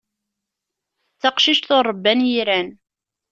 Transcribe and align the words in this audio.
D 1.15 1.17
taqcict 1.21 1.69
ur 1.77 1.83
ṛebban 1.91 2.19
yiran. 2.29 2.69